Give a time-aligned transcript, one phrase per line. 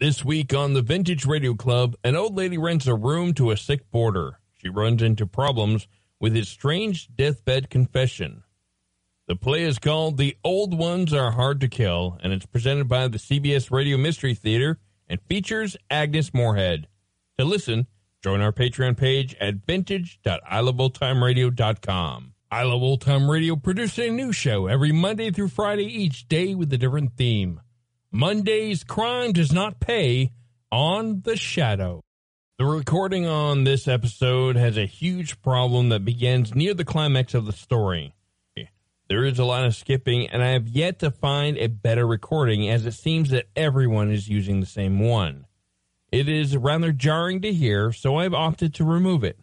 [0.00, 3.56] This week on the Vintage Radio Club, an old lady rents a room to a
[3.56, 4.40] sick boarder.
[4.54, 5.86] She runs into problems
[6.18, 8.42] with his strange deathbed confession.
[9.28, 13.06] The play is called The Old Ones Are Hard to Kill, and it's presented by
[13.06, 16.88] the CBS Radio Mystery Theater and features Agnes Moorehead.
[17.38, 17.86] To listen,
[18.20, 22.32] join our Patreon page at vintage.iloveoldtimeradio.com.
[22.50, 26.56] I Love Old Time Radio produces a new show every Monday through Friday each day
[26.56, 27.60] with a different theme.
[28.16, 30.30] Monday's Crime Does Not Pay
[30.70, 32.00] on The Shadow.
[32.58, 37.44] The recording on this episode has a huge problem that begins near the climax of
[37.44, 38.14] the story.
[39.08, 42.70] There is a lot of skipping, and I have yet to find a better recording
[42.70, 45.46] as it seems that everyone is using the same one.
[46.12, 49.40] It is rather jarring to hear, so I've opted to remove it.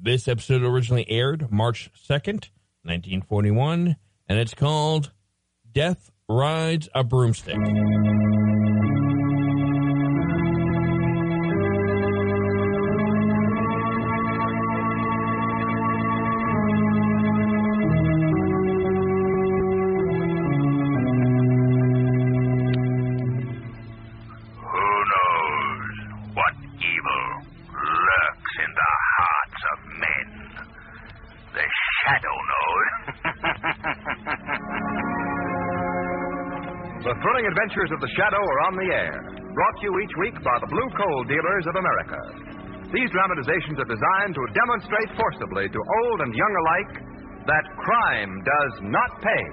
[0.00, 2.50] This episode originally aired March 2nd,
[2.84, 3.96] 1941,
[4.28, 5.10] and it's called
[5.72, 7.56] Death rides a broomstick.
[37.58, 39.18] Adventures of the Shadow are on the air,
[39.50, 42.20] brought to you each week by the Blue Coal Dealers of America.
[42.94, 46.92] These dramatizations are designed to demonstrate forcibly to old and young alike
[47.50, 49.44] that crime does not pay.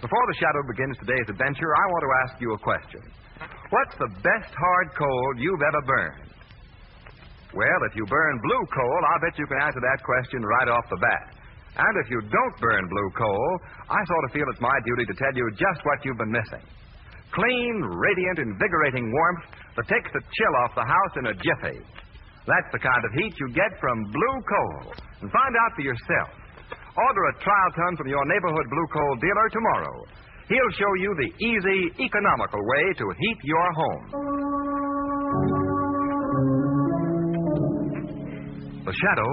[0.00, 3.04] Before the Shadow begins today's adventure, I want to ask you a question.
[3.68, 6.32] What's the best hard coal you've ever burned?
[7.52, 10.88] Well, if you burn blue coal, I'll bet you can answer that question right off
[10.88, 11.36] the bat.
[11.76, 13.48] And if you don't burn blue coal,
[13.88, 16.64] I sort of feel it's my duty to tell you just what you've been missing.
[17.36, 19.44] Clean, radiant, invigorating warmth
[19.76, 21.84] that takes the chill off the house in a jiffy.
[22.48, 24.94] That's the kind of heat you get from blue coal.
[25.20, 26.32] And find out for yourself.
[26.96, 29.96] Order a trial ton from your neighborhood blue coal dealer tomorrow.
[30.48, 34.04] He'll show you the easy, economical way to heat your home.
[38.86, 39.32] The Shadow,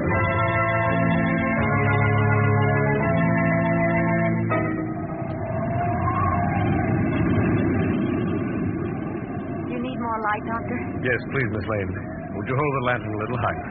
[11.01, 11.89] Yes, please, Miss Lane.
[12.37, 13.65] Would you hold the lantern a little higher?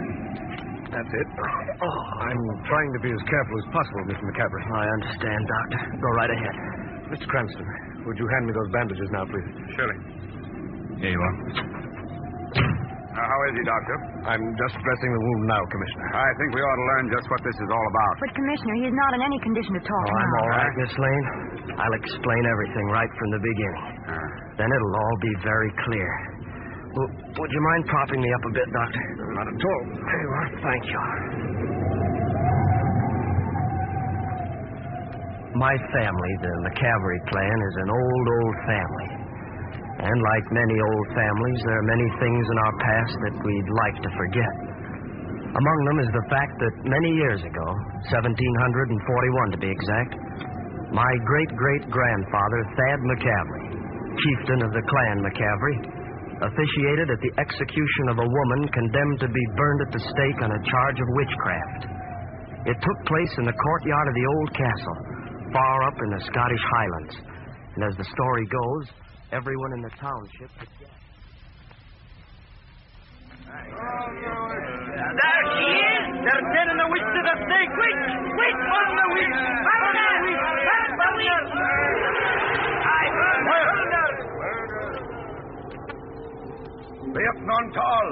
[0.91, 1.29] That's it.
[1.39, 4.25] Oh, I'm trying to be as careful as possible, Mr.
[4.27, 4.63] McCaffrey.
[4.75, 5.79] I understand, Doctor.
[6.03, 6.55] Go right ahead.
[7.15, 7.27] Mr.
[7.31, 7.67] Cranston,
[8.07, 9.49] would you hand me those bandages now, please?
[9.79, 9.99] Surely.
[10.99, 11.37] Here you are.
[13.11, 13.97] Now, how is he, Doctor?
[14.35, 16.07] I'm just dressing the wound now, Commissioner.
[16.15, 18.13] I think we ought to learn just what this is all about.
[18.23, 20.95] But, Commissioner, he is not in any condition to talk Oh, I'm all right, Miss
[20.95, 21.27] Lane.
[21.79, 23.85] I'll explain everything right from the beginning.
[24.11, 24.15] Uh.
[24.63, 26.11] Then it'll all be very clear.
[26.91, 29.05] Well, would you mind propping me up a bit, Doctor?
[29.31, 29.83] Not at all.
[29.95, 30.49] There you are.
[30.59, 31.01] Thank you.
[35.55, 39.09] My family, the McCavery clan, is an old, old family.
[40.01, 43.97] And like many old families, there are many things in our past that we'd like
[44.03, 44.55] to forget.
[45.51, 47.67] Among them is the fact that many years ago,
[48.15, 50.15] 1741 to be exact,
[50.91, 53.67] my great great grandfather, Thad McCavery,
[54.23, 56.00] chieftain of the clan McCavery,
[56.41, 60.51] officiated at the execution of a woman condemned to be burned at the stake on
[60.53, 61.83] a charge of witchcraft.
[62.65, 64.97] It took place in the courtyard of the old castle,
[65.53, 67.17] far up in the Scottish Highlands.
[67.77, 68.85] And as the story goes,
[69.33, 70.51] everyone in the township.
[73.51, 76.05] There she is!
[76.25, 77.73] They're sending the witch to the stake!
[77.77, 78.05] Witch!
[78.33, 78.61] Witch!
[78.61, 79.37] Burn the witch!
[79.37, 80.41] Burn the witch!
[80.41, 81.53] Burn the witch!
[82.81, 83.81] I burn her!
[87.11, 88.11] Be it known to all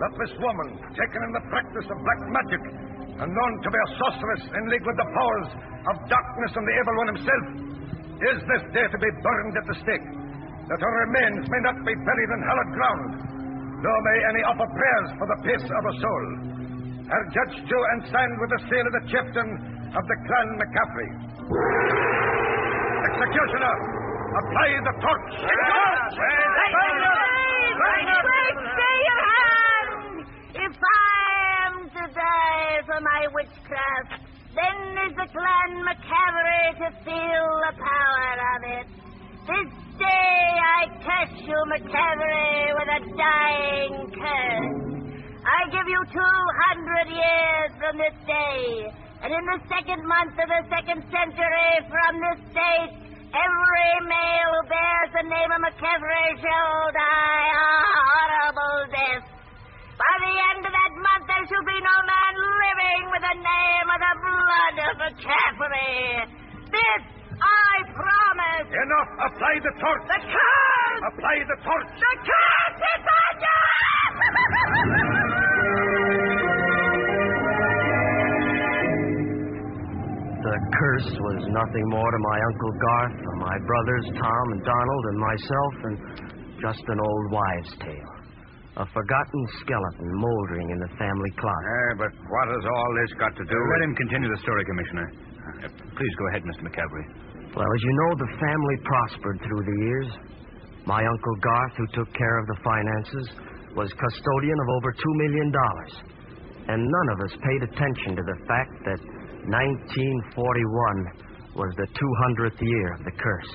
[0.00, 2.62] that this woman, taken in the practice of black magic,
[3.20, 5.48] and known to be a sorceress in league with the powers
[5.92, 7.44] of darkness and the evil one himself,
[8.18, 10.08] is this day to be burned at the stake,
[10.72, 13.10] that her remains may not be buried in hallowed ground,
[13.84, 16.24] nor may any offer prayers for the peace of her soul.
[17.04, 19.50] Her judge to and signed with the seal of the chieftain
[19.92, 21.10] of the clan McCaffrey.
[23.04, 23.74] Executioner,
[24.32, 25.32] apply the torch.
[27.74, 30.26] Wait, stay your hand!
[30.54, 31.16] If I
[31.66, 34.22] am to die for my witchcraft,
[34.54, 34.76] then
[35.10, 38.86] is the clan McCavery to feel the power of it.
[39.50, 40.46] This day
[40.78, 44.78] I curse you, McCavery, with a dying curse.
[45.44, 46.38] I give you two
[46.70, 48.86] hundred years from this day,
[49.22, 53.03] and in the second month of the second century from this date,
[53.34, 57.66] every male who bears the name of McCavery shall die a
[57.98, 59.24] horrible death.
[59.98, 63.86] By the end of that month, there shall be no man living with the name
[63.90, 66.30] of the blood of McCaffrey.
[66.70, 67.02] This
[67.34, 68.68] I promise.
[68.70, 69.10] Enough!
[69.26, 70.04] Apply the torch!
[70.06, 71.02] The curse!
[71.10, 71.90] Apply the torch!
[71.98, 74.40] The curse is on you!
[80.54, 85.02] The curse was nothing more to my Uncle Garth, or my brothers Tom and Donald,
[85.10, 85.94] and myself, than
[86.62, 88.14] just an old wives' tale.
[88.78, 91.66] A forgotten skeleton moldering in the family closet.
[91.66, 93.82] Eh, but what has all this got to do Let with...
[93.82, 95.06] him continue the story, Commissioner.
[95.10, 96.70] Uh, please go ahead, Mr.
[96.70, 97.06] McCaffrey.
[97.50, 100.08] Well, as you know, the family prospered through the years.
[100.86, 103.26] My Uncle Garth, who took care of the finances,
[103.74, 105.50] was custodian of over $2 million.
[106.70, 109.00] And none of us paid attention to the fact that
[109.48, 111.24] 1941
[111.54, 113.52] was the 200th year of the curse.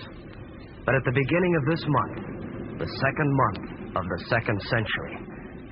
[0.85, 5.17] But at the beginning of this month, the second month of the second century,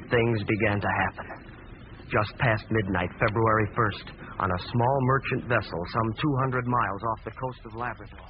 [0.10, 1.28] things began to happen.
[2.12, 7.32] Just past midnight, February 1st, on a small merchant vessel some 200 miles off the
[7.32, 8.28] coast of Labrador.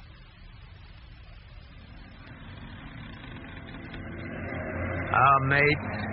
[5.12, 6.08] Our mates,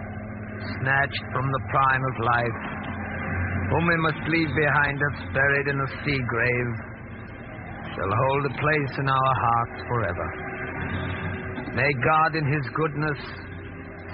[0.79, 2.74] snatched from the prime of life,
[3.69, 6.71] whom we must leave behind us buried in a sea grave,
[7.95, 10.27] shall hold a place in our hearts forever.
[11.75, 13.19] May God, in His goodness,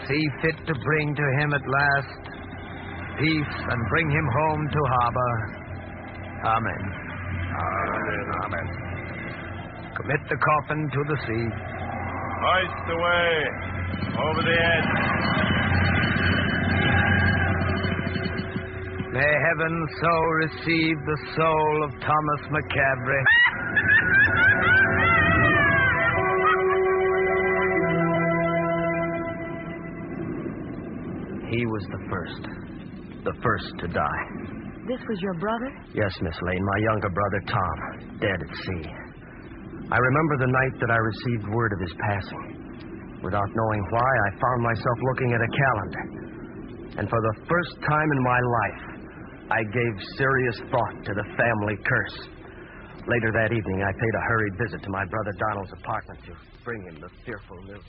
[0.08, 2.22] see fit to bring to him at last
[3.20, 5.34] peace and bring him home to harbor.
[6.46, 6.84] Amen.
[7.54, 8.26] Amen.
[8.46, 8.68] Amen.
[9.96, 11.48] Commit the coffin to the sea.
[12.42, 13.46] Hoist away.
[14.18, 16.51] Over the edge.
[19.12, 20.14] May heaven so
[20.48, 23.24] receive the soul of Thomas McCaffrey.
[31.52, 32.44] He was the first.
[33.26, 34.24] The first to die.
[34.88, 35.76] This was your brother?
[35.94, 38.88] Yes, Miss Lane, my younger brother Tom, dead at sea.
[39.92, 43.20] I remember the night that I received word of his passing.
[43.22, 46.04] Without knowing why, I found myself looking at a calendar.
[46.98, 48.91] And for the first time in my life,
[49.52, 52.20] I gave serious thought to the family curse.
[53.06, 56.82] Later that evening, I paid a hurried visit to my brother Donald's apartment to bring
[56.84, 57.84] him the fearful news.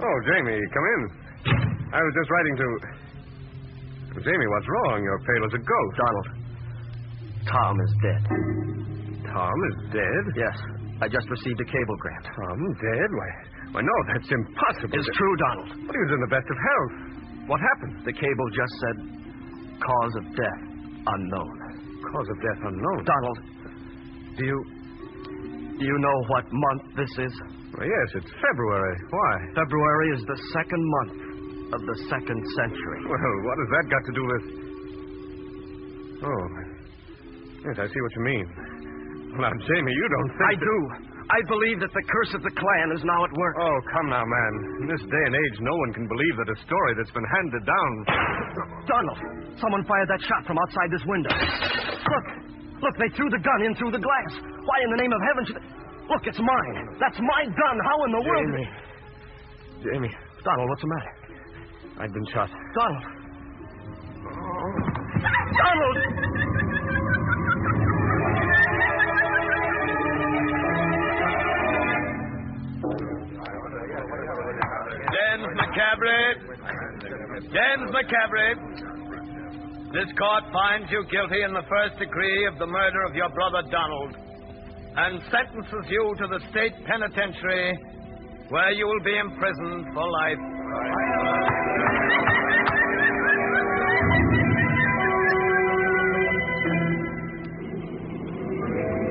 [0.00, 1.02] Oh, Jamie, come in.
[1.94, 2.66] I was just writing to.
[4.24, 5.02] Jamie, what's wrong?
[5.02, 5.94] You're pale as a ghost.
[5.96, 6.28] Donald,
[7.46, 8.22] Tom is dead.
[9.32, 10.24] Tom is dead?
[10.34, 10.83] Yes.
[11.04, 12.22] I just received a cablegram.
[12.24, 13.10] Oh, Tom dead?
[13.12, 13.30] Why,
[13.76, 14.96] why no, that's impossible.
[14.96, 15.68] It's true, Donald.
[15.84, 16.94] But he was in the best of health.
[17.44, 18.08] What happened?
[18.08, 18.96] The cable just said
[19.84, 20.62] cause of death
[21.04, 21.52] unknown.
[22.08, 23.04] Cause of death unknown?
[23.04, 23.38] Donald,
[24.40, 24.58] do you
[25.76, 27.34] do you know what month this is?
[27.76, 28.96] Well, yes, it's February.
[29.12, 29.32] Why?
[29.60, 31.20] February is the second month
[31.74, 33.00] of the second century.
[33.04, 34.44] Well, what has that got to do with.
[36.24, 36.48] Oh.
[37.68, 38.73] Yes, I see what you mean.
[39.34, 40.46] Well, now, Jamie, you don't think.
[40.46, 40.78] I that- do.
[41.24, 43.56] I believe that the curse of the clan is now at work.
[43.58, 44.52] Oh, come now, man.
[44.84, 47.64] In this day and age, no one can believe that a story that's been handed
[47.64, 47.90] down.
[48.84, 49.18] Donald,
[49.56, 51.32] someone fired that shot from outside this window.
[51.32, 52.26] Look,
[52.84, 54.30] look, they threw the gun in through the glass.
[54.44, 55.64] Why in the name of heaven should.
[56.12, 56.76] Look, it's mine.
[57.00, 57.76] That's my gun.
[57.88, 58.44] How in the world...
[58.52, 58.68] Jamie.
[59.80, 60.14] Jamie.
[60.44, 61.12] Donald, what's the matter?
[62.04, 62.50] I've been shot.
[62.76, 63.04] Donald.
[65.56, 65.96] Donald!
[75.94, 77.40] McCavery.
[77.40, 78.54] James McCavery.
[79.92, 83.62] This court finds you guilty in the first degree of the murder of your brother
[83.70, 84.16] Donald
[84.96, 87.78] and sentences you to the state penitentiary
[88.48, 90.38] where you will be imprisoned for life.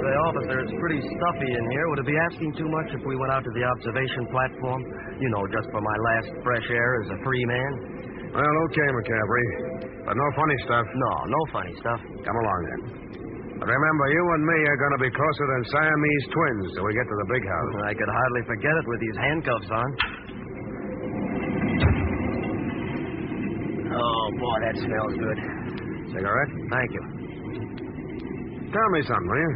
[0.04, 1.90] Say, officer, it's pretty stuffy in here.
[1.90, 4.84] Would it be asking too much if we went out to the observation platform?
[5.24, 7.72] You know, just for my last fresh air as a free man?
[8.36, 9.48] Well, okay, McCaffrey.
[10.04, 10.84] But no funny stuff.
[10.84, 12.02] No, no funny stuff.
[12.28, 12.82] Come along, then.
[13.56, 16.92] But remember, you and me are going to be closer than Siamese twins till we
[16.92, 17.72] get to the big house.
[17.88, 19.90] I could hardly forget it with these handcuffs on.
[23.96, 25.40] Oh, boy, that smells good.
[26.12, 26.52] Cigarette?
[26.68, 27.04] Thank you.
[28.76, 29.54] Tell me something, will you?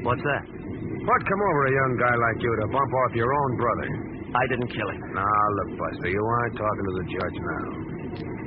[0.00, 0.44] What's that?
[0.48, 4.09] What come over a young guy like you to bump off your own brother?
[4.30, 5.00] I didn't kill him.
[5.10, 7.66] Now, look, Buster, you aren't talking to the judge now.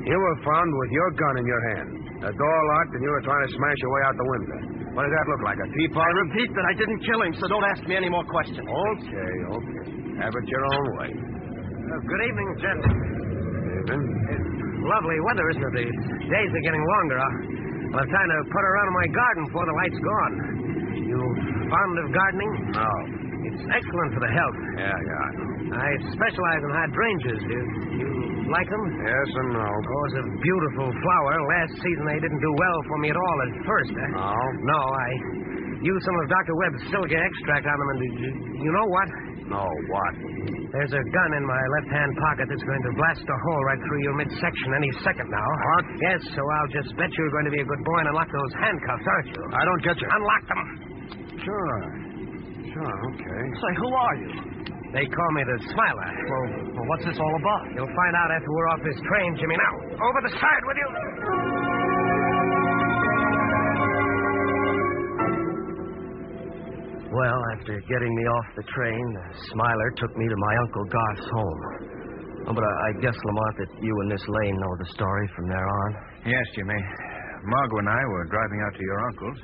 [0.04, 1.90] You were found with your gun in your hand,
[2.24, 4.60] the door locked, and you were trying to smash your way out the window.
[4.96, 6.04] What does that look like, a teapot?
[6.04, 8.64] I repeat that I didn't kill him, so don't ask me any more questions.
[8.64, 9.84] Okay, okay.
[10.24, 11.10] Have it your own way.
[11.12, 13.00] good evening, gentlemen.
[13.84, 14.04] Evening.
[14.84, 15.74] Lovely weather, isn't it?
[15.74, 15.88] The
[16.28, 17.18] days are getting longer.
[17.20, 17.36] I'll,
[17.96, 20.34] I'll have time to put around in my garden before the light's gone.
[21.00, 21.20] You
[21.72, 22.52] fond of gardening?
[22.76, 23.23] No.
[23.44, 24.58] It's excellent for the health.
[24.80, 25.78] Yeah, yeah.
[25.80, 27.42] I specialize in hydrangeas.
[27.44, 27.60] You,
[28.00, 28.08] you
[28.52, 28.84] like them?
[29.04, 29.68] Yes and no.
[29.68, 31.34] Oh, it's a beautiful flower.
[31.50, 33.92] Last season they didn't do well for me at all at first.
[33.92, 34.10] eh?
[34.16, 34.32] No?
[34.70, 35.10] No, I
[35.84, 36.54] used some of Dr.
[36.56, 38.32] Webb's silica extract on them, and you,
[38.64, 39.08] you know what?
[39.52, 40.14] No, what?
[40.72, 44.02] There's a gun in my left-hand pocket that's going to blast a hole right through
[44.08, 45.44] your midsection any second now.
[45.76, 45.86] What?
[46.02, 48.54] Yes, so I'll just bet you're going to be a good boy and unlock those
[48.58, 49.42] handcuffs, aren't you?
[49.54, 50.08] I don't get you.
[50.10, 50.62] Unlock them.
[51.44, 51.78] Sure.
[52.72, 53.42] Sure, okay.
[53.60, 54.32] Say, who are you?
[54.94, 56.10] They call me the Smiler.
[56.30, 57.64] Well, well, what's this all about?
[57.76, 59.58] You'll find out after we're off this train, Jimmy.
[59.58, 59.74] Now,
[60.06, 60.90] over the side with you.
[67.14, 71.30] Well, after getting me off the train, the Smiler took me to my Uncle Garth's
[71.30, 71.62] home.
[72.50, 75.48] Oh, but I, I guess, Lamont, that you and Miss Lane know the story from
[75.48, 75.90] there on.
[76.26, 76.80] Yes, Jimmy.
[77.46, 79.40] Margot and I were driving out to your uncle's.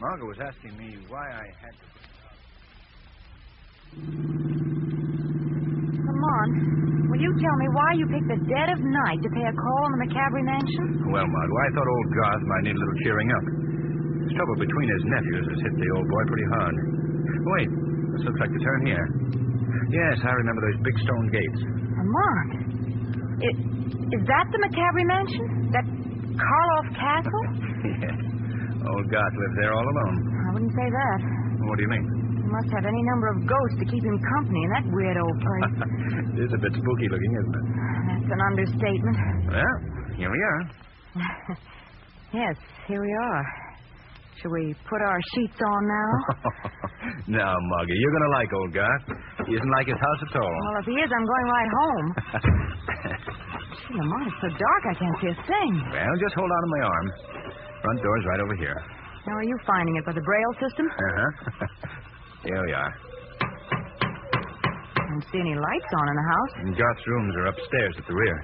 [0.00, 1.93] Margot was asking me why I had to.
[6.04, 6.52] Lamont,
[7.10, 9.80] will you tell me why you picked the dead of night to pay a call
[9.86, 11.10] on the McCavery mansion?
[11.12, 13.44] Well, Margot, I thought old Garth might need a little cheering up.
[14.24, 16.74] This trouble between his nephews has hit the old boy pretty hard.
[17.54, 17.68] Wait,
[18.16, 19.06] this looks like the turn here.
[19.94, 21.60] Yes, I remember those big stone gates.
[22.02, 22.50] Lamont,
[23.42, 23.56] is,
[24.10, 25.70] is that the McCavery mansion?
[25.70, 25.86] That
[26.34, 27.44] Karloff Castle?
[28.02, 28.18] yes.
[28.84, 30.16] Old Garth lives there all alone.
[30.48, 31.18] I wouldn't say that.
[31.68, 32.06] What do you mean?
[32.54, 35.74] Must have any number of ghosts to keep him company in that weird old place.
[36.38, 37.66] it is a bit spooky looking, isn't it?
[38.14, 39.16] That's an understatement.
[39.50, 39.74] Well,
[40.14, 40.60] here we are.
[42.46, 42.54] yes,
[42.86, 43.42] here we are.
[44.38, 46.10] Shall we put our sheets on now?
[47.42, 49.04] now, Margie, you're going to like old Garth.
[49.50, 50.54] He isn't like his house at all.
[50.54, 52.06] well, if he is, I'm going right home.
[53.82, 55.70] Gee, Lamont, it's so dark I can't see a thing.
[55.90, 57.06] well, just hold on to my arm.
[57.82, 58.78] Front door's right over here.
[59.26, 60.86] How are you finding it by the braille system?
[60.86, 62.13] Uh-huh.
[62.44, 62.92] Here we are.
[64.96, 66.52] I don't see any lights on in the house.
[66.64, 68.36] And Garth's rooms are upstairs at the rear.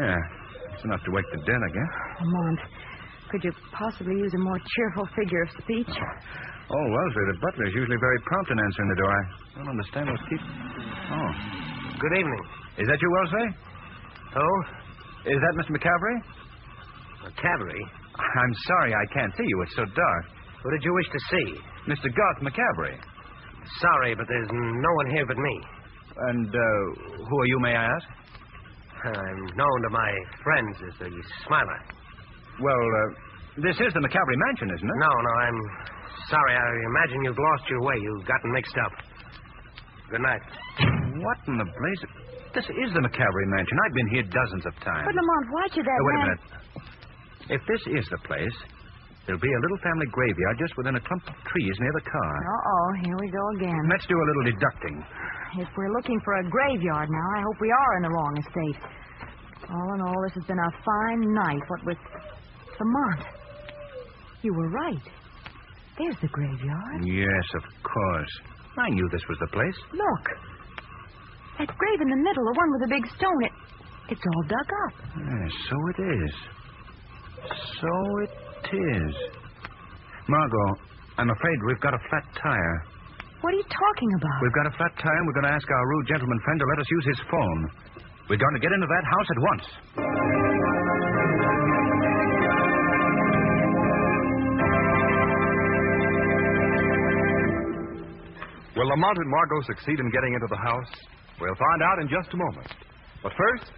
[0.00, 0.16] Yeah.
[0.74, 1.92] It's enough to wake the dead, I guess.
[2.22, 2.60] Lamont,
[3.30, 5.90] Could you possibly use a more cheerful figure of speech?
[5.90, 9.10] Oh, Wellesley, the butler is usually very prompt in answering the door.
[9.10, 10.42] I don't understand what's keep.
[10.44, 11.30] Oh.
[11.98, 12.42] Good evening.
[12.78, 13.48] Is that you, Wellesley?
[14.36, 14.58] Oh?
[15.32, 15.72] Is that Mr.
[15.74, 16.16] McCavery?
[17.26, 17.82] McCavery?
[18.14, 19.62] I'm sorry I can't see you.
[19.62, 20.24] It's so dark.
[20.68, 21.46] Who did you wish to see?
[21.88, 22.12] Mr.
[22.12, 22.92] Garth McCavery.
[23.80, 25.56] Sorry, but there's no one here but me.
[26.28, 28.06] And uh, who are you, may I ask?
[29.08, 30.12] I'm known to my
[30.44, 31.08] friends as the
[31.46, 31.80] Smiler.
[32.60, 34.98] Well, uh, this is the McCavery mansion, isn't it?
[35.00, 35.58] No, no, I'm
[36.28, 36.52] sorry.
[36.52, 37.94] I imagine you've lost your way.
[38.02, 38.92] You've gotten mixed up.
[40.10, 40.42] Good night.
[41.24, 42.02] What in the blaze?
[42.52, 43.78] This is the McCavery mansion.
[43.88, 45.08] I've been here dozens of times.
[45.08, 46.28] But, Lamont, why should that Oh, wait a man...
[46.28, 46.44] minute.
[47.56, 48.52] If this is the place,
[49.28, 52.34] there'll be a little family graveyard just within a clump of trees near the car.
[52.40, 53.84] Uh-oh, here we go again.
[53.92, 54.96] Let's do a little deducting.
[55.60, 58.80] If we're looking for a graveyard now, I hope we are in the wrong estate.
[59.68, 62.00] All in all, this has been a fine night, what with
[62.80, 63.20] Lamont.
[64.40, 65.06] You were right.
[65.98, 67.04] There's the graveyard.
[67.04, 68.32] Yes, of course.
[68.78, 69.76] I knew this was the place.
[69.92, 70.24] Look.
[71.58, 73.52] That grave in the middle, the one with the big stone, it,
[74.08, 74.94] it's all dug up.
[75.18, 76.34] Yes, so it is.
[77.80, 77.90] So
[78.22, 78.30] it
[78.66, 79.14] is.
[80.28, 80.68] Margot,
[81.18, 82.84] I'm afraid we've got a flat tire.
[83.40, 84.38] What are you talking about?
[84.42, 86.66] We've got a flat tire, and we're going to ask our rude gentleman friend to
[86.66, 87.70] let us use his phone.
[88.28, 89.66] We're going to get into that house at once.
[98.76, 100.92] Will Lamont and Margot succeed in getting into the house?
[101.40, 102.68] We'll find out in just a moment.
[103.22, 103.72] But first,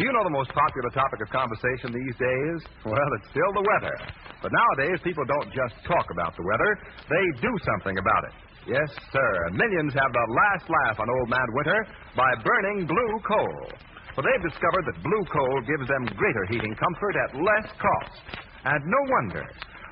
[0.00, 2.58] do you know the most popular topic of conversation these days?
[2.88, 3.92] Well, it's still the weather.
[4.40, 6.72] But nowadays, people don't just talk about the weather,
[7.04, 8.34] they do something about it.
[8.64, 9.30] Yes, sir.
[9.52, 11.84] Millions have the last laugh on Old Man Winter
[12.16, 13.76] by burning blue coal.
[14.16, 18.24] For they've discovered that blue coal gives them greater heating comfort at less cost.
[18.64, 19.44] And no wonder.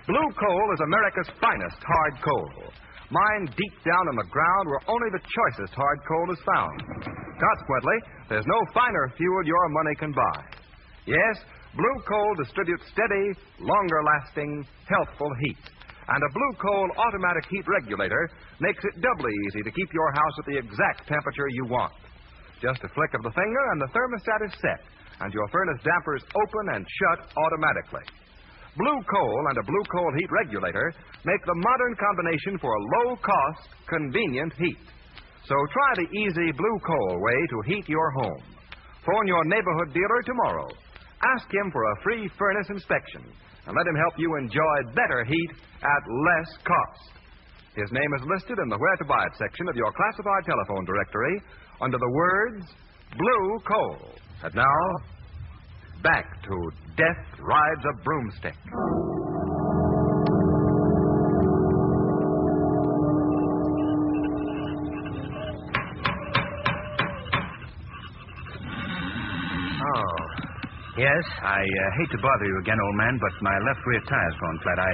[0.09, 2.73] Blue coal is America's finest hard coal.
[3.13, 7.28] Mined deep down in the ground where only the choicest hard coal is found.
[7.39, 7.99] Consequently,
[8.29, 10.39] there's no finer fuel your money can buy.
[11.07, 11.39] Yes,
[11.75, 13.27] blue coal distributes steady,
[13.63, 15.63] longer lasting, healthful heat.
[16.09, 20.37] And a blue coal automatic heat regulator makes it doubly easy to keep your house
[20.41, 21.93] at the exact temperature you want.
[22.61, 24.81] Just a flick of the finger and the thermostat is set,
[25.21, 28.03] and your furnace dampers open and shut automatically.
[28.77, 33.69] Blue coal and a blue coal heat regulator make the modern combination for low cost,
[33.87, 34.79] convenient heat.
[35.49, 38.43] So try the easy blue coal way to heat your home.
[39.07, 40.69] Phone your neighborhood dealer tomorrow.
[41.25, 43.25] Ask him for a free furnace inspection
[43.67, 47.19] and let him help you enjoy better heat at less cost.
[47.75, 50.85] His name is listed in the Where to Buy It section of your classified telephone
[50.85, 51.41] directory
[51.81, 52.67] under the words
[53.17, 54.21] Blue Coal.
[54.43, 54.81] And now,
[56.03, 59.38] back to Death Rides a Broomstick.
[70.99, 71.25] Yes?
[71.47, 74.59] I uh, hate to bother you again, old man, but my left rear tire's gone
[74.67, 74.79] flat.
[74.83, 74.93] I,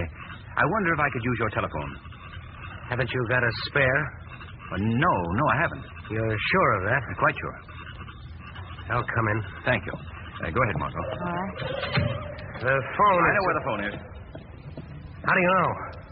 [0.60, 1.90] I wonder if I could use your telephone.
[2.92, 4.00] Haven't you got a spare?
[4.68, 5.84] Uh, no, no, I haven't.
[6.12, 7.00] You're sure of that?
[7.08, 7.56] I'm quite sure.
[8.92, 9.38] I'll come in.
[9.64, 9.94] Thank you.
[9.96, 11.04] Uh, go ahead, Margot.
[11.24, 11.56] All right.
[12.60, 13.94] The phone I know where the phone is.
[15.24, 15.68] How do you know?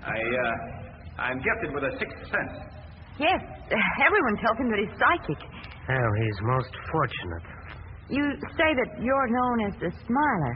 [0.08, 2.54] I, uh, I'm gifted with a sixth sense.
[3.20, 3.40] Yes,
[4.00, 5.40] everyone tells him that he's psychic.
[5.88, 7.44] Well, he's most fortunate.
[8.12, 8.24] You
[8.60, 10.54] say that you're known as the Smiler.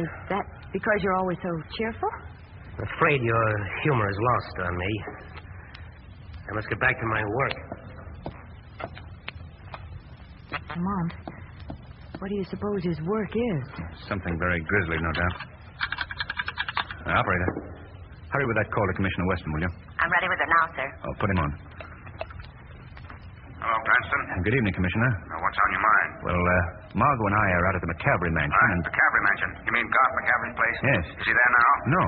[0.00, 2.08] Is that because you're always so cheerful?
[2.78, 3.44] I'm afraid your
[3.84, 4.90] humor is lost on me.
[6.48, 7.56] I must get back to my work.
[10.72, 11.12] Lamont,
[12.20, 13.62] what do you suppose his work is?
[14.08, 15.36] Something very grisly, no doubt.
[17.04, 17.50] Uh, operator,
[18.32, 19.72] hurry with that call to Commissioner Weston, will you?
[20.00, 20.88] I'm ready with it now, sir.
[21.04, 21.50] Oh, put him on.
[23.60, 24.20] Hello, Cranston.
[24.32, 25.10] Uh, Good evening, Commissioner.
[25.28, 26.10] Now, what's on your mind?
[26.24, 28.58] Well, uh, Margot and I are out at the McCavery mansion.
[28.58, 28.82] Ah, and...
[28.82, 29.50] the Cavalry Mansion.
[29.70, 30.78] You mean Garth McCavery's place?
[30.82, 31.04] Yes.
[31.14, 31.72] Is he there now?
[31.94, 32.04] No.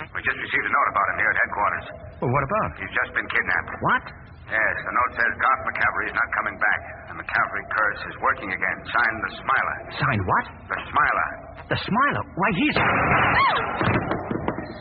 [0.00, 1.86] We just received a note about him here at headquarters.
[2.24, 2.70] Well, what about?
[2.80, 3.70] He's just been kidnapped.
[3.84, 4.04] What?
[4.48, 6.80] Yes, the note says Garth McCavery is not coming back.
[7.12, 8.76] The McCavery curse is working again.
[8.88, 9.76] Signed the Smiler.
[10.00, 10.44] Signed what?
[10.72, 11.28] The Smiler.
[11.68, 12.24] The Smiler.
[12.36, 12.76] Why, he's.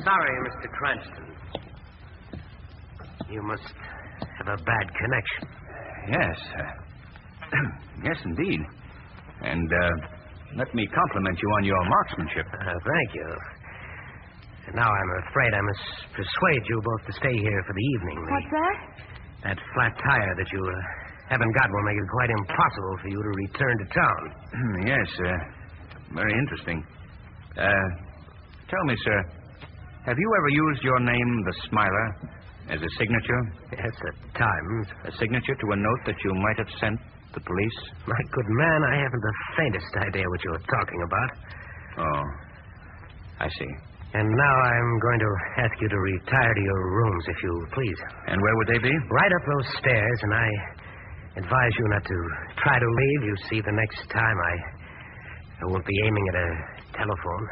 [0.07, 0.67] Sorry, Mr.
[0.71, 1.27] Cranston.
[3.29, 3.71] You must
[4.39, 5.43] have a bad connection.
[6.11, 6.37] Yes.
[6.59, 7.59] Uh,
[8.07, 8.59] yes, indeed.
[9.43, 9.91] And, uh,
[10.55, 12.47] let me compliment you on your marksmanship.
[12.53, 13.27] Uh, thank you.
[14.67, 15.83] And now I'm afraid I must
[16.15, 18.17] persuade you both to stay here for the evening.
[18.25, 18.77] The- What's that?
[19.43, 20.73] That flat tire that you uh,
[21.27, 24.21] haven't got will make it quite impossible for you to return to town.
[24.87, 26.79] yes, uh, very interesting.
[27.57, 27.69] Uh,
[28.69, 29.19] Tell me, sir,
[30.07, 32.07] have you ever used your name, the Smiler,
[32.69, 33.41] as a signature?
[33.73, 34.87] Yes, at times.
[35.05, 36.99] A signature to a note that you might have sent
[37.33, 37.77] the police?
[38.07, 41.29] My good man, I haven't the faintest idea what you're talking about.
[41.97, 42.23] Oh,
[43.41, 43.71] I see.
[44.13, 47.99] And now I'm going to ask you to retire to your rooms, if you please.
[48.27, 48.93] And where would they be?
[49.09, 50.47] Right up those stairs, and I
[51.37, 52.17] advise you not to
[52.61, 53.21] try to leave.
[53.25, 54.53] You see, the next time I,
[55.61, 56.47] I won't be aiming at a
[56.93, 57.43] telephone.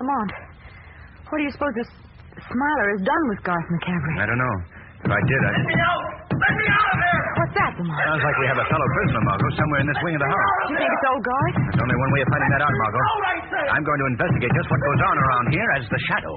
[0.00, 0.32] Lamont,
[1.28, 1.90] what do you suppose this
[2.48, 4.22] Smiler has done with Garth McCavery?
[4.22, 4.77] I don't know.
[4.98, 5.50] If I did, I.
[5.54, 6.04] Let me out!
[6.38, 7.22] Let me out of here!
[7.38, 7.98] What's that, Lamont?
[8.02, 10.50] Sounds like we have a fellow prisoner, Margot, somewhere in this wing of the house.
[10.66, 11.56] Do you think it's old Garth?
[11.58, 13.02] There's only one way of finding that out, Margot.
[13.02, 13.64] Out, I say!
[13.78, 16.36] I'm going to investigate just what goes on around here as the shadow.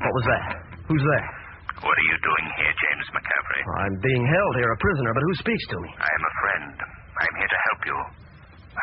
[0.00, 0.44] What was that?
[0.88, 1.28] Who's there?
[1.80, 3.62] What are you doing here, James McCaffrey?
[3.84, 5.90] I'm being held here, a prisoner, but who speaks to me?
[5.96, 6.74] I am a friend.
[7.20, 7.96] I'm here to help you.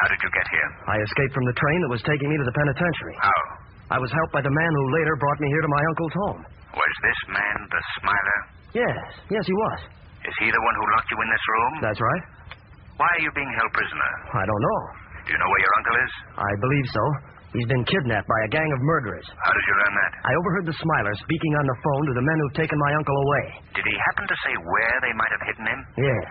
[0.01, 0.69] How did you get here?
[0.88, 3.15] I escaped from the train that was taking me to the penitentiary.
[3.21, 3.39] How?
[3.93, 6.41] I was helped by the man who later brought me here to my uncle's home.
[6.75, 8.39] Was this man the Smiler?
[8.77, 8.99] Yes,
[9.31, 9.79] yes, he was.
[10.27, 11.73] Is he the one who locked you in this room?
[11.81, 12.23] That's right.
[12.99, 14.12] Why are you being held prisoner?
[14.36, 14.79] I don't know.
[15.25, 16.12] Do you know where your uncle is?
[16.36, 17.03] I believe so.
[17.55, 19.23] He's been kidnapped by a gang of murderers.
[19.39, 20.12] How did you learn that?
[20.27, 23.15] I overheard the Smiler speaking on the phone to the men who've taken my uncle
[23.23, 23.43] away.
[23.71, 25.79] Did he happen to say where they might have hidden him?
[25.95, 26.27] Yes.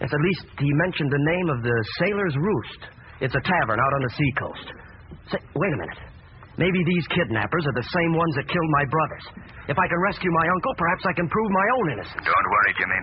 [0.00, 2.80] Yes, at least he mentioned the name of the Sailor's Roost.
[3.24, 4.66] It's a tavern out on the seacoast.
[5.32, 6.00] Say, wait a minute.
[6.60, 9.24] Maybe these kidnappers are the same ones that killed my brothers.
[9.68, 12.24] If I can rescue my uncle, perhaps I can prove my own innocence.
[12.24, 13.00] Don't worry, Jimmy.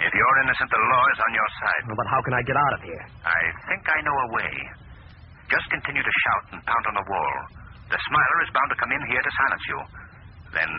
[0.00, 1.82] If you're innocent, the law is on your side.
[1.92, 3.04] But how can I get out of here?
[3.24, 4.52] I think I know a way.
[5.52, 7.36] Just continue to shout and pound on the wall.
[7.92, 9.78] The Smiler is bound to come in here to silence you.
[10.56, 10.72] Then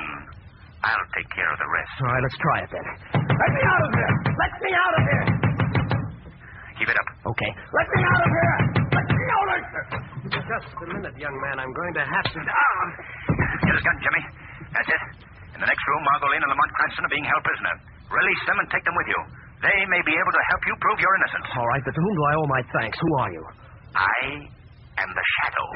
[0.86, 1.94] I'll take care of the rest.
[2.02, 2.86] All right, let's try it then.
[3.30, 4.14] Let me out of here!
[4.42, 5.41] Let me out of here!
[6.82, 7.10] Keep it up.
[7.30, 7.52] Okay.
[7.78, 8.58] Let me out of here!
[8.90, 9.86] Let me out of here!
[10.34, 11.62] Just a minute, young man.
[11.62, 12.40] I'm going to have to.
[12.42, 12.86] Down.
[13.62, 14.24] Get his gun, Jimmy.
[14.74, 15.02] That's it.
[15.54, 17.86] In the next room, Margot Lane and Lamont Cranston are being held prisoner.
[18.10, 19.20] Release them and take them with you.
[19.62, 21.54] They may be able to help you prove your innocence.
[21.54, 22.98] All right, but to whom do I owe my thanks?
[22.98, 23.44] Who are you?
[23.94, 24.18] I
[25.06, 25.68] am the Shadow.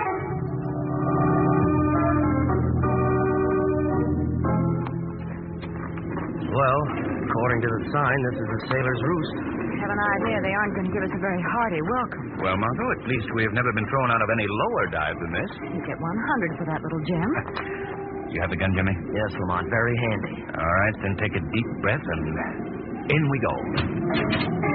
[6.50, 6.82] Well,
[7.30, 9.55] according to the sign, this is the Sailor's Roost.
[9.86, 12.26] Have an idea they aren't going to give us a very hearty welcome.
[12.42, 15.30] Well, Margot, at least we have never been thrown out of any lower dive than
[15.30, 15.52] this.
[15.62, 17.30] You get 100 for that little gem.
[18.34, 18.92] You have the gun, Jimmy?
[18.92, 20.44] Yes, Lamont, very handy.
[20.58, 24.66] All right, then take a deep breath and in we go.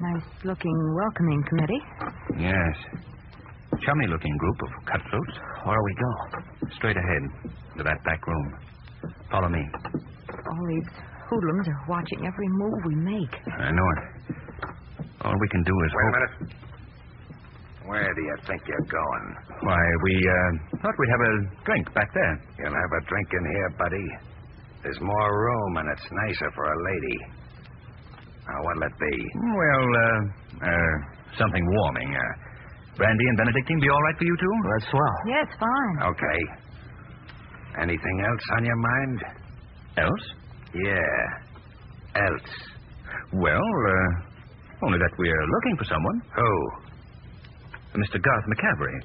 [0.00, 1.80] Nice looking welcoming committee.
[2.38, 2.76] Yes.
[3.84, 5.38] Chummy looking group of cutthroats.
[5.64, 6.68] Where we go?
[6.76, 7.22] Straight ahead
[7.78, 8.54] to that back room.
[9.34, 9.66] Follow me.
[10.30, 10.86] All these
[11.26, 13.34] hoodlums are watching every move we make.
[13.58, 14.00] I know it.
[15.26, 16.54] All we can do is Wait a minute.
[17.90, 19.26] Where do you think you're going?
[19.66, 21.34] Why, we uh, thought we'd have a
[21.66, 22.34] drink back there.
[22.62, 24.06] You'll have a drink in here, buddy.
[24.84, 27.18] There's more room, and it's nicer for a lady.
[28.46, 29.16] Now, what'll it be?
[29.34, 30.20] Well, uh,
[30.62, 30.94] uh,
[31.42, 32.14] something warming.
[32.14, 32.22] Uh,
[33.02, 34.54] brandy and Benedictine be all right for you two?
[34.70, 35.16] That's swell.
[35.26, 36.14] Yes, fine.
[36.14, 36.63] Okay.
[37.80, 39.18] Anything else on your mind?
[39.98, 40.24] Else?
[40.74, 42.22] Yeah.
[42.22, 42.50] Else.
[43.32, 46.18] Well, uh, only that we're looking for someone.
[46.36, 46.50] Who?
[48.00, 48.18] Mr.
[48.22, 48.98] Garth McCavery.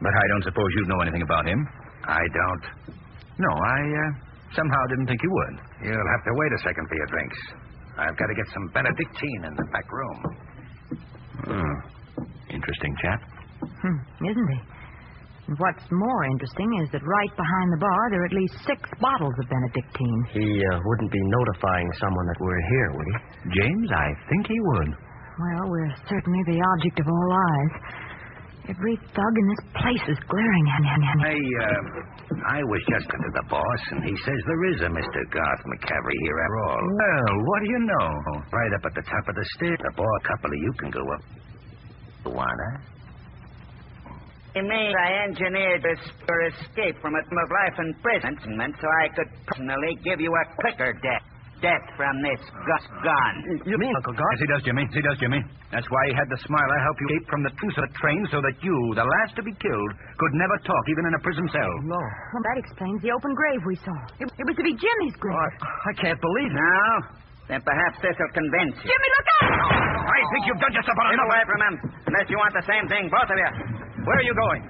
[0.00, 1.58] But I don't suppose you know anything about him.
[2.06, 2.64] I don't.
[3.38, 4.10] No, I uh,
[4.54, 5.54] somehow didn't think you would.
[5.86, 7.38] You'll have to wait a second for your drinks.
[7.98, 10.18] I've got to get some Benedictine in the back room.
[11.46, 11.74] Hmm.
[12.50, 13.20] Interesting chap.
[13.82, 14.58] Hmm, isn't he?
[15.48, 18.84] And what's more interesting is that right behind the bar there are at least six
[19.00, 20.20] bottles of Benedictine.
[20.36, 23.16] He uh, wouldn't be notifying someone that we're here, would he?
[23.56, 24.92] James, I think he would.
[24.92, 27.74] Well, we're certainly the object of all eyes.
[28.68, 31.24] Every thug in this place is glaring at me.
[31.24, 35.20] Hey, uh, I was just into the boss, and he says there is a Mr.
[35.32, 36.84] Garth McCavery here after all.
[36.84, 38.08] Well, what do you know?
[38.52, 39.80] Right up at the top of the stairs.
[39.88, 41.24] A boy, a couple of you can go up.
[42.36, 42.97] Wanna?
[44.58, 49.06] It means I engineered this your escape from a term of life imprisonment so I
[49.14, 51.22] could personally give you a quicker death.
[51.62, 53.34] Death from this Gus gun.
[53.66, 54.38] You mean, Uncle Garth?
[54.38, 54.82] Yes, he does, Jimmy.
[54.86, 55.42] Yes, he does, Jimmy.
[55.74, 58.22] That's why he had the smiler help you escape from the tooth of the train
[58.30, 61.46] so that you, the last to be killed, could never talk, even in a prison
[61.50, 61.72] cell.
[61.82, 61.98] No.
[61.98, 63.98] Well, that explains the open grave we saw.
[64.22, 65.34] It, it was to be Jimmy's grave.
[65.34, 66.62] I, I can't believe it.
[66.62, 66.94] Now,
[67.50, 68.90] then perhaps this will convince you.
[68.94, 69.50] Jimmy, look out!
[70.14, 71.74] I think you've done yourself out Get away from him,
[72.06, 73.50] unless you want the same thing, both of you.
[74.08, 74.62] Where are you going?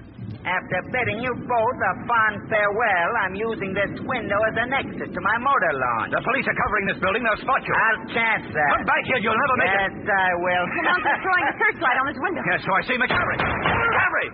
[0.43, 5.21] After bidding you both a fond farewell, I'm using this window as an exit to
[5.23, 6.11] my motor launch.
[6.11, 7.23] The police are covering this building.
[7.23, 7.71] They'll spot you.
[7.71, 8.71] I'll chance that.
[8.75, 9.23] Come back here.
[9.23, 10.03] You'll never make yes, it.
[10.03, 10.65] Yes, I will.
[10.91, 12.43] Lamont's throwing a searchlight on this window.
[12.51, 13.39] Yes, so I see McCaffrey.
[13.39, 14.29] McCaffrey!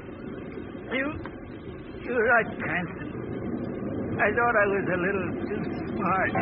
[0.97, 1.07] You,
[2.09, 3.09] you're right, Cranston.
[4.17, 5.63] I thought I was a little too
[6.01, 6.33] smart.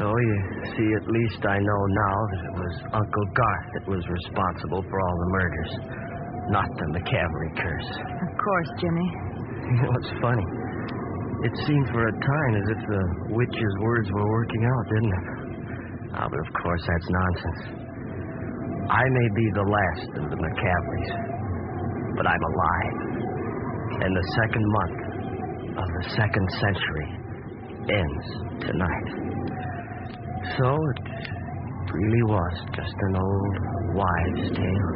[0.00, 0.36] So you
[0.72, 4.96] see, at least I know now that it was Uncle Garth that was responsible for
[4.96, 5.72] all the murders,
[6.48, 7.90] not the McCavery curse.
[8.00, 9.08] Of course, Jimmy.
[9.60, 10.46] You know, it's funny.
[11.44, 13.02] It seemed for a time as if the
[13.36, 15.26] witch's words were working out, didn't it?
[16.16, 17.62] Ah, but of course, that's nonsense.
[18.88, 21.12] I may be the last of the McCaverys,
[22.16, 22.96] but I'm alive.
[24.00, 24.98] And the second month
[25.76, 27.08] of the second century
[28.00, 29.29] ends tonight.
[30.58, 33.56] So it really was just an old
[33.94, 34.92] wives' tale.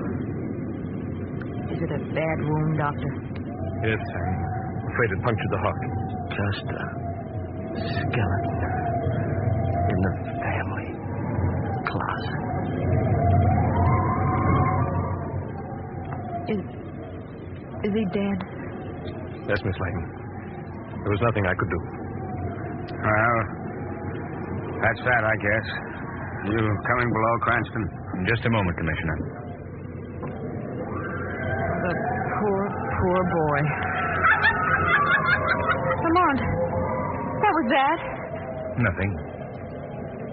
[1.71, 3.11] Is it a bad wound, Doctor?
[3.87, 5.83] Yes, I'm afraid it punctured the heart.
[6.31, 6.87] Just a
[7.79, 8.73] skeleton
[9.91, 10.13] in the
[10.43, 10.89] family
[11.87, 12.41] closet.
[16.51, 16.61] Is
[17.85, 18.39] is he dead?
[19.49, 20.03] Yes, Miss Lane.
[21.03, 21.81] There was nothing I could do.
[23.05, 23.54] Well,
[24.85, 25.67] that's that, I guess.
[26.45, 27.85] You coming below, Cranston?
[28.21, 29.17] In just a moment, Commissioner.
[31.85, 31.93] The
[32.37, 32.61] poor,
[33.01, 33.61] poor boy.
[36.05, 36.41] Lamont,
[37.41, 37.99] what was that?
[38.77, 39.11] Nothing.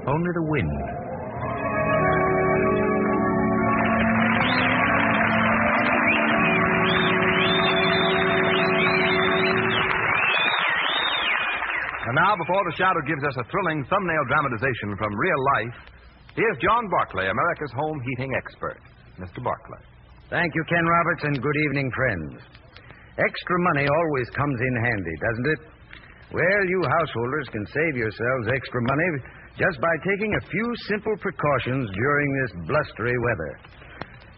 [0.08, 0.91] Only the wind.
[12.32, 15.76] Now, before the shadow gives us a thrilling thumbnail dramatization from real life,
[16.32, 18.80] here's John Barclay, America's home heating expert.
[19.20, 19.44] Mr.
[19.44, 19.84] Barclay.
[20.32, 22.40] Thank you, Ken Roberts, and good evening, friends.
[23.20, 25.62] Extra money always comes in handy, doesn't it?
[26.32, 29.10] Well, you householders can save yourselves extra money
[29.60, 33.54] just by taking a few simple precautions during this blustery weather.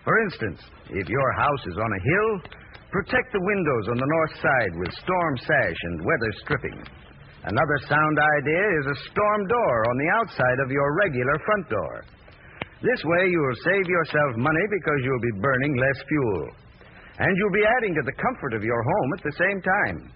[0.01, 2.57] For instance, if your house is on a hill,
[2.89, 6.81] protect the windows on the north side with storm sash and weather stripping.
[7.43, 11.95] Another sound idea is a storm door on the outside of your regular front door.
[12.79, 16.43] This way, you'll save yourself money because you'll be burning less fuel.
[17.19, 20.11] And you'll be adding to the comfort of your home at the same time.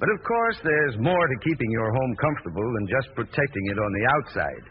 [0.00, 3.92] But of course, there's more to keeping your home comfortable than just protecting it on
[3.92, 4.64] the outside.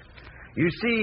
[0.58, 1.02] You see,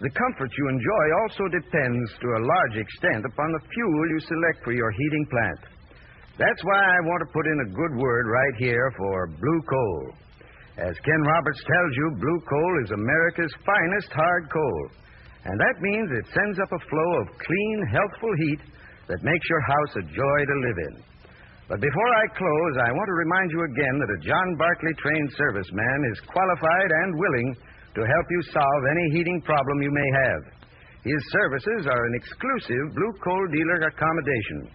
[0.00, 4.64] the comfort you enjoy also depends to a large extent upon the fuel you select
[4.64, 5.60] for your heating plant.
[6.38, 10.14] That's why I want to put in a good word right here for blue coal.
[10.78, 14.82] As Ken Roberts tells you, blue coal is America's finest hard coal.
[15.50, 18.62] And that means it sends up a flow of clean, healthful heat
[19.10, 20.94] that makes your house a joy to live in.
[21.66, 25.30] But before I close, I want to remind you again that a John Barclay trained
[25.34, 27.50] serviceman is qualified and willing
[27.98, 30.42] to help you solve any heating problem you may have.
[31.02, 34.70] His services are an exclusive blue coal dealer accommodation.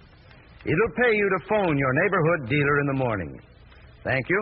[0.66, 3.32] It'll pay you to phone your neighborhood dealer in the morning.
[4.04, 4.42] Thank you.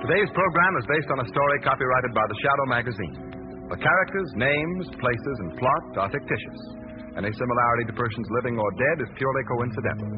[0.00, 3.14] Today's program is based on a story copyrighted by the Shadow magazine.
[3.68, 6.60] The characters, names, places, and plot are fictitious.
[7.18, 10.08] Any similarity to persons living or dead is purely coincidental.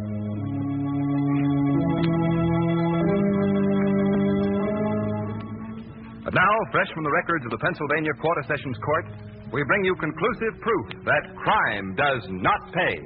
[6.29, 9.07] But now, fresh from the records of the Pennsylvania Quarter Sessions Court,
[9.49, 13.01] we bring you conclusive proof that crime does not pay.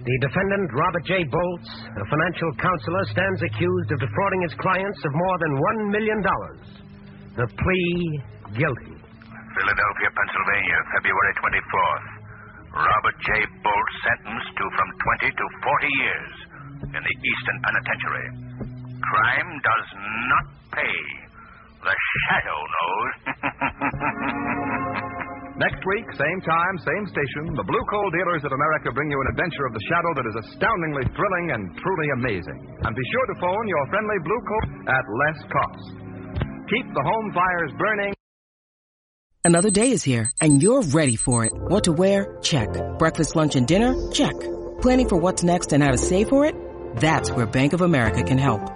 [0.00, 1.28] The defendant, Robert J.
[1.28, 6.24] Bolts, a financial counselor, stands accused of defrauding his clients of more than $1 million.
[6.24, 8.00] The plea
[8.56, 8.96] guilty.
[8.96, 12.06] Philadelphia, Pennsylvania, February 24th.
[12.80, 13.44] Robert J.
[13.60, 14.88] Bolt sentenced to from
[15.20, 16.32] 20 to 40 years
[16.96, 18.75] in the Eastern Penitentiary.
[19.12, 19.88] Crime does
[20.30, 20.98] not pay.
[21.86, 23.12] The shadow knows.
[25.56, 29.28] Next week, same time, same station, the Blue Coal Dealers of America bring you an
[29.32, 32.58] adventure of the shadow that is astoundingly thrilling and truly amazing.
[32.84, 35.96] And be sure to phone your friendly Blue Coal at less cost.
[36.68, 38.12] Keep the home fires burning.
[39.44, 41.52] Another day is here, and you're ready for it.
[41.54, 42.36] What to wear?
[42.42, 42.68] Check.
[42.98, 43.94] Breakfast, lunch, and dinner?
[44.10, 44.34] Check.
[44.82, 46.54] Planning for what's next and how to save for it?
[46.96, 48.75] That's where Bank of America can help.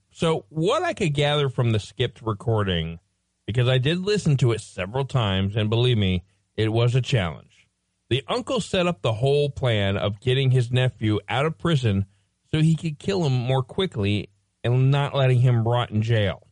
[0.21, 2.99] So, what I could gather from the skipped recording,
[3.47, 7.67] because I did listen to it several times, and believe me, it was a challenge.
[8.11, 12.05] The uncle set up the whole plan of getting his nephew out of prison
[12.51, 14.29] so he could kill him more quickly
[14.63, 16.45] and not letting him rot in jail.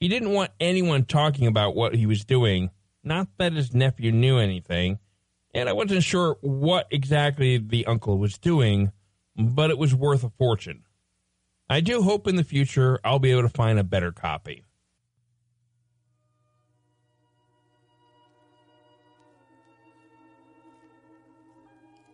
[0.00, 2.70] He didn't want anyone talking about what he was doing,
[3.02, 5.00] not that his nephew knew anything,
[5.52, 8.90] and I wasn't sure what exactly the uncle was doing,
[9.36, 10.83] but it was worth a fortune.
[11.68, 14.64] I do hope in the future I'll be able to find a better copy.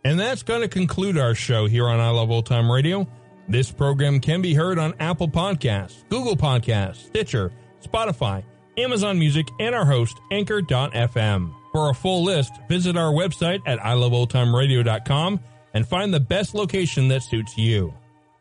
[0.03, 3.07] And that's going to conclude our show here on I Love Old Time Radio.
[3.47, 7.51] This program can be heard on Apple Podcasts, Google Podcasts, Stitcher,
[7.83, 8.43] Spotify,
[8.77, 11.53] Amazon Music, and our host, Anchor.fm.
[11.71, 15.39] For a full list, visit our website at iloveoldtimeradio.com
[15.73, 17.93] and find the best location that suits you.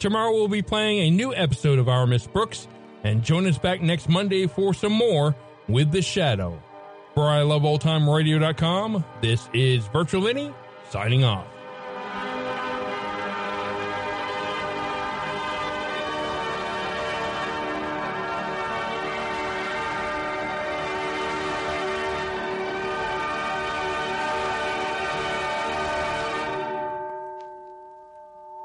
[0.00, 2.66] Tomorrow we'll be playing a new episode of Our Miss Brooks,
[3.04, 5.36] and join us back next Monday for some more
[5.68, 6.60] with The Shadow.
[7.14, 10.54] For iloveoldtimeradio.com, this is Virtual Vinny
[10.88, 11.59] signing off.